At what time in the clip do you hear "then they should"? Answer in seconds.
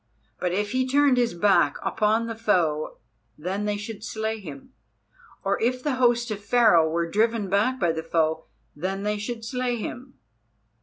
3.37-4.03, 8.75-9.45